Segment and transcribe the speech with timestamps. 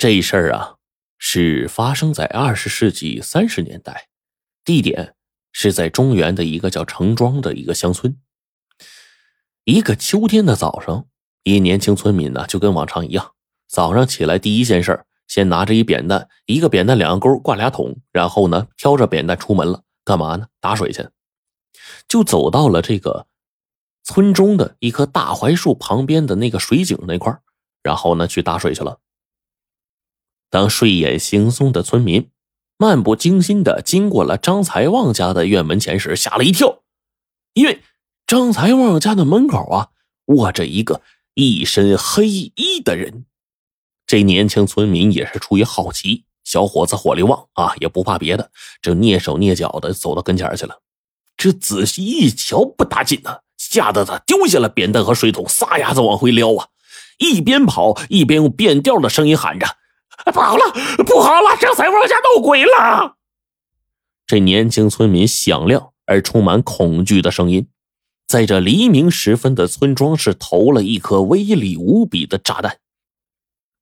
[0.00, 0.76] 这事儿啊，
[1.18, 4.08] 是发生在二十世纪三十年代，
[4.64, 5.14] 地点
[5.52, 8.16] 是在中原的一个叫城庄的一个乡村。
[9.64, 11.06] 一个秋天的早上，
[11.42, 13.32] 一年轻村民呢，就跟往常一样，
[13.68, 19.82] 早上起来第一件事先拿着一扁担，一个扁担两个钩，挂俩桶，然后呢，挑着扁担出门了。
[20.02, 20.46] 干嘛呢？
[20.60, 21.06] 打水去。
[22.08, 23.26] 就走到了这个
[24.02, 27.38] 村中的一棵大槐树旁边的那个水井那块
[27.82, 28.98] 然后呢，去打水去了。
[30.50, 32.28] 当睡眼惺忪的村民
[32.76, 36.80] 漫不经心的经过了张财旺家的院门前时，吓了一跳，
[37.54, 37.80] 因为
[38.26, 39.88] 张财旺家的门口啊，
[40.26, 41.02] 卧着一个
[41.34, 43.24] 一身黑衣的人。
[44.06, 48.50] 这年轻村民也是出于好奇，小伙子火力旺啊，也不怕别的，
[48.82, 50.80] 就蹑手蹑脚的走到跟前去了。
[51.36, 56.68] 这仔细一瞧，不打紧呢，吓得他丢下了扁担和水桶，撒丫子往回撩啊！
[57.18, 59.66] 一边跑一边用变调的声音喊着
[60.26, 60.64] ：“不好了，
[61.04, 63.16] 不好了，张财旺家闹鬼了！”
[64.26, 67.68] 这年轻村民响亮而充满恐惧的声音，
[68.28, 72.78] 在这黎明时分的村庄是投了一颗威力无比的炸弹。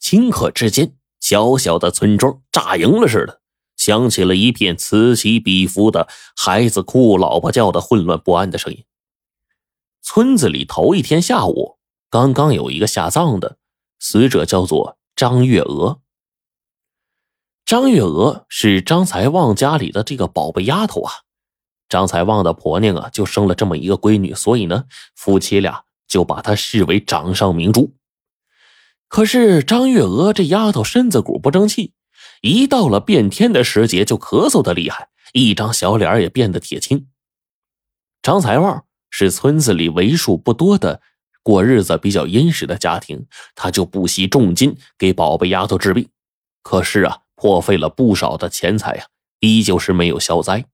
[0.00, 3.40] 顷刻之间，小小的村庄炸营了似的，
[3.76, 8.84] 响起了一片此起彼伏的孩子哭、老婆叫的混乱不安的声音。
[10.02, 13.58] 村子里头一天下午，刚刚有一个下葬的
[13.98, 16.00] 死者，叫做张月娥。
[17.66, 21.12] 张月娥是张才旺家里的这个宝贝丫头啊。
[21.88, 24.84] 张才旺的婆娘啊，就生了这么一个闺女，所以呢，
[25.16, 27.96] 夫妻俩就把她视为掌上明珠。
[29.08, 31.92] 可是张月娥这丫头身子骨不争气，
[32.40, 37.08] 一到了变天的时节就咳嗽的厉害，一张小脸也变得铁青。
[38.22, 41.00] 张才旺是村子里为数不多的
[41.42, 46.08] 过日子比较殷实的家庭，他就不惜重金给宝贝丫头治病，
[46.62, 49.06] 可是啊，破费了不少的钱财呀，
[49.38, 50.64] 依旧是没有消灾。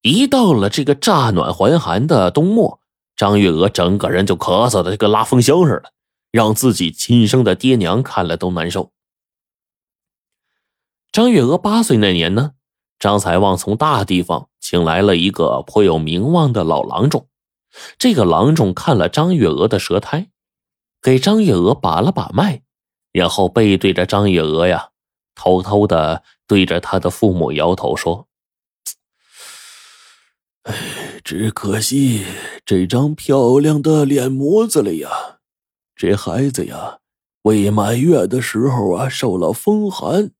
[0.00, 2.80] 一到了这个乍暖还寒的冬末，
[3.14, 5.92] 张月娥整个人就咳嗽的跟拉风箱似的。
[6.30, 8.90] 让自己亲生的爹娘看了都难受。
[11.12, 12.54] 张月娥八岁那年呢，
[12.98, 17.28] 张财旺从大地方请来了一个颇有名望的老郎中。
[17.98, 20.26] 这个郎中看了张月娥的舌苔，
[21.00, 22.62] 给张月娥把了把脉，
[23.12, 24.88] 然后背对着张月娥呀，
[25.34, 28.28] 偷偷的对着他的父母摇头说
[30.64, 32.24] ：“哎，只可惜
[32.64, 35.40] 这张漂亮的脸模子了呀。”
[35.96, 36.98] 这孩子呀，
[37.42, 40.32] 未满月的时候啊，受了风寒，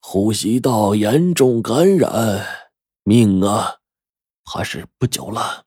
[0.00, 2.46] 呼吸道严重感染，
[3.02, 3.78] 命啊，
[4.44, 5.64] 怕是不久了。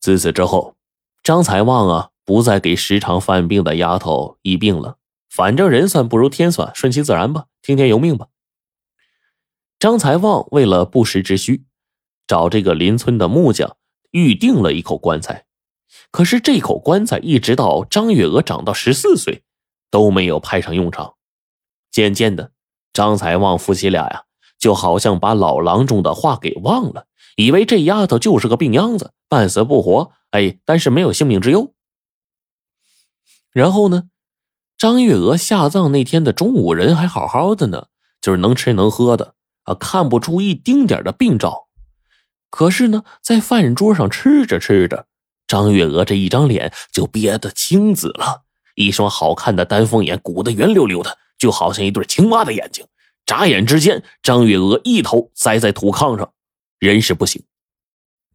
[0.00, 0.76] 自此之后，
[1.22, 4.98] 张财旺啊，不再给时常犯病的丫头医病了。
[5.38, 8.26] 反正人算不如天算，顺其自然吧，听天由命吧。
[9.78, 11.64] 张财旺为了不时之需，
[12.26, 13.76] 找这个邻村的木匠
[14.10, 15.46] 预定了一口棺材。
[16.10, 19.44] 可是这口棺材一直到张月娥长到十四岁，
[19.92, 21.14] 都没有派上用场。
[21.92, 22.50] 渐渐的，
[22.92, 24.24] 张财旺夫妻俩呀，
[24.58, 27.06] 就好像把老郎中的话给忘了，
[27.36, 30.10] 以为这丫头就是个病秧子，半死不活。
[30.32, 31.72] 哎，但是没有性命之忧。
[33.52, 34.10] 然后呢，
[34.78, 37.86] 张月娥下葬那天的中午，人还好好的呢，
[38.20, 39.34] 就是能吃能喝的
[39.64, 41.66] 啊，看不出一丁点的病兆。
[42.48, 45.06] 可是呢，在饭桌上吃着吃着。
[45.48, 48.44] 张月娥这一张脸就憋得青紫了，
[48.76, 52.86] 一双好看的丹凤眼鼓得圆溜溜的，就好像一对青蛙的眼睛。
[53.26, 56.32] 眨眼之间，张月娥一头栽在土炕上，
[56.78, 57.42] 人事不省。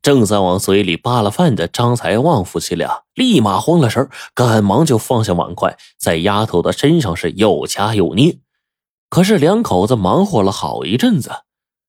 [0.04, 8.38] 正在往嘴里扒拉饭的张才旺夫妻俩立马慌了神，赶忙就放下碗筷，在丫头的身上是又掐又捏。
[9.10, 11.32] 可是两口子忙活了好一阵子，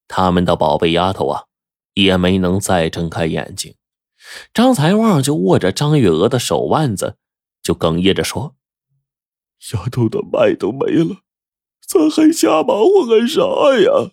[0.07, 1.45] 他们的宝贝丫头啊，
[1.95, 3.75] 也没能再睁开眼睛。
[4.55, 7.17] 张才旺就握着张月娥的手腕子，
[7.65, 8.55] 就哽咽着说
[9.75, 11.17] ：“丫头的脉都没了，
[11.85, 14.13] 咱还瞎忙活干啥呀？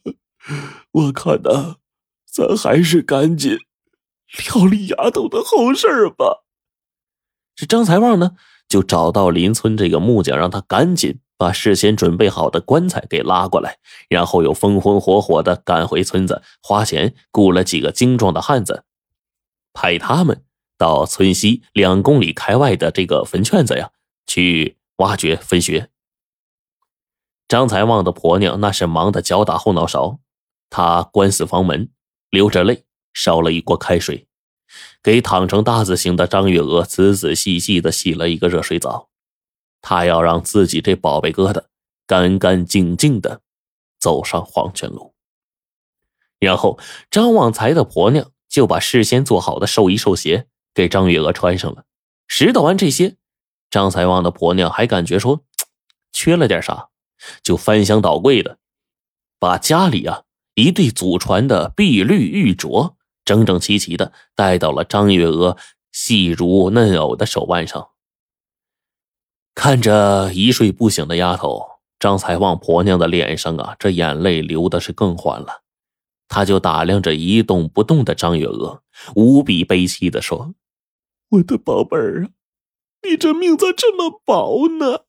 [0.92, 1.76] 我看呐，
[2.26, 3.60] 咱还是赶紧
[4.48, 6.44] 料理丫头的后事儿吧。”
[7.56, 8.36] 这张财旺呢，
[8.68, 13.78] 就找到邻村这个木匠，让他赶紧把事先准备好的棺材给拉过来，
[14.10, 18.86] 然后又风风火火的赶回村子，花钱雇了几个精壮的汉子。
[19.74, 20.44] 派他们
[20.78, 23.92] 到村西两公里开外的这个坟圈子呀，
[24.26, 25.90] 去挖掘坟穴。
[27.48, 30.20] 张财旺的婆娘那是忙得脚打后脑勺，
[30.70, 31.92] 她关死房门，
[32.30, 34.28] 流着泪烧了一锅开水，
[35.04, 39.10] 给躺成大字形的张月娥仔仔细细的洗了一个热水澡。
[39.82, 41.64] 她要让自己这宝贝疙瘩
[42.06, 43.42] 干干净净的
[44.00, 45.16] 走上黄泉路。
[46.40, 46.80] 然后
[47.10, 51.86] 张旺财的婆娘就把事先做好的寿衣寿鞋给张月娥穿上了。
[52.28, 53.18] 拾掇完这些，
[53.70, 55.44] 张才旺的婆娘还感觉说
[56.12, 56.90] 缺了点啥，
[57.44, 58.58] 就翻箱倒柜的
[59.38, 60.24] 把家里啊
[60.56, 62.96] 一对祖传的碧绿玉镯
[63.32, 65.56] 整整齐齐的戴到了张月娥
[65.94, 67.92] 细如嫩藕的手腕上。
[69.56, 71.66] 看着一睡不醒的丫头，
[71.98, 75.62] 张才旺婆娘的脸上啊，这眼泪流的是更欢了。
[76.28, 78.84] 他就打量着一动不动的张月娥，
[79.16, 80.54] 无比悲戚的说
[81.32, 82.30] ：“我的宝贝儿啊，
[83.10, 85.06] 你这命咋这么薄呢？”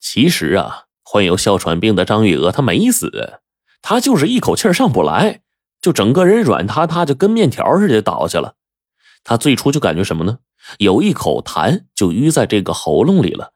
[0.00, 3.40] 其实啊，患有哮喘病的张月娥她没死，
[3.82, 5.42] 她就是一口气上不来，
[5.84, 8.54] 就整个人软塌塌，就跟面条似的倒下了。
[9.22, 10.38] 他最初就感觉什么呢？
[10.78, 13.52] 有一口痰就淤在这个喉咙里了，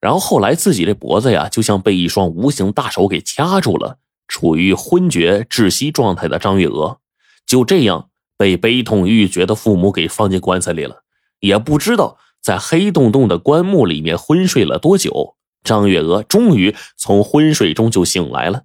[0.00, 3.98] 然后后来自己的脖子呀，就像被一双无形大手给掐住了，
[4.28, 7.00] 处于昏厥窒息状态的张月娥，
[7.44, 11.02] 就这样被悲痛欲绝的父母给放进棺材里了。
[11.40, 15.34] 也不知道在黑洞洞的棺木里面昏睡了多久，
[15.64, 18.62] 张月娥终于从昏睡中就醒来了，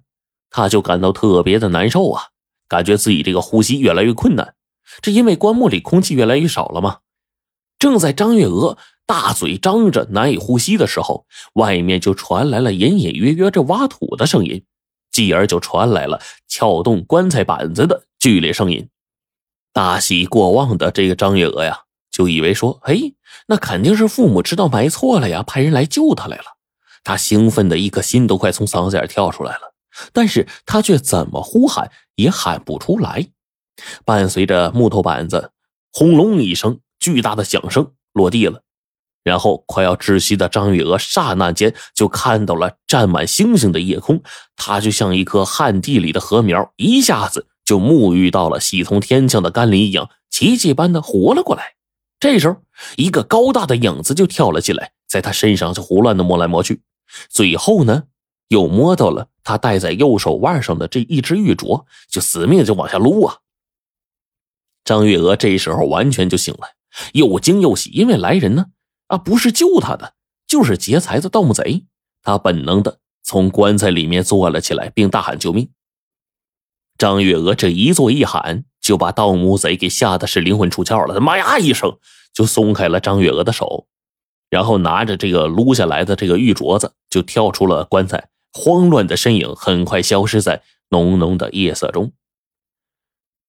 [0.50, 2.26] 她就感到特别的难受啊，
[2.72, 4.54] 感觉自己这个呼吸越来越困难，
[5.02, 7.00] 这因为棺木里空气越来越少了吗？
[7.78, 14.64] 正在张月娥大嘴张着难以呼吸的时候，外面就传来了隐隐约约这挖土的声音，
[15.10, 18.88] 继而就传来了撬动棺材板子的剧烈声音。
[19.74, 21.80] 大喜过望的这个张月娥呀，
[22.10, 22.96] 就以为说：“哎，
[23.48, 26.44] 那肯定是父母知道埋错了呀，派人来救她来了。”
[27.04, 29.71] 她兴奋的一颗心都快从嗓子眼跳出来了，
[30.12, 33.28] 但是他却怎么呼喊也喊不出来。
[34.04, 35.52] 伴随着木头板子
[35.92, 36.80] 轰隆一声。
[37.02, 38.62] 巨大的响声落地了，
[39.24, 44.22] 然后快要窒息的张玉娥刹那间就看到了占满星星的夜空，
[44.54, 51.74] 她就像一棵旱地里的禾苗，一下子就沐浴到了喜从天降的甘霖一样，奇迹般的活了过来。
[52.20, 52.58] 这时候，
[52.94, 56.82] 一个高大的影子就跳了进来，在他身上就胡乱的摸来摸去，
[57.28, 58.04] 最后呢，
[58.52, 63.38] 又摸到了他戴在右手腕上的这一只玉镯，就死命就往下撸啊。
[64.84, 66.74] 张月娥这时候完全就醒了。
[67.14, 68.66] 又惊又喜，因为来人呢，
[69.06, 70.12] 啊，不是救他的，
[70.46, 71.86] 就是劫财的盗墓贼。
[72.22, 75.70] 他本能的从棺材里面坐了起来，并大喊救命。
[76.98, 81.14] 张月娥这一坐一喊，就把盗墓贼给吓得是灵魂出窍了。
[81.14, 81.96] 他妈呀一声
[82.34, 83.86] 就松开了张月娥的手，
[84.50, 88.28] 然后拿着这个撸下来的这个玉镯子，就跳出了棺材。
[88.52, 92.12] 慌乱的身影很快消失在浓浓的夜色中。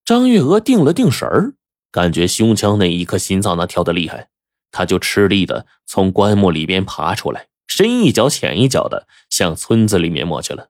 [0.05, 1.53] 张月娥定了定神儿。
[1.91, 4.29] 感觉胸腔那一颗心脏那跳得厉害，
[4.71, 10.69] 她就吃力的从棺木里边爬出来，深一脚浅一脚的向村子里面摸去了。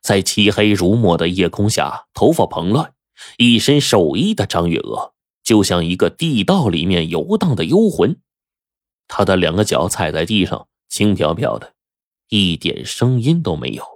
[0.00, 2.92] 在漆黑如墨的夜空下，头发蓬乱、
[3.38, 8.20] 一身寿衣的张月娥，就像一个地道里面游荡的幽魂。
[9.08, 11.72] 她的两个脚踩在地上，轻飘飘的，
[12.28, 13.95] 一点声音都没有。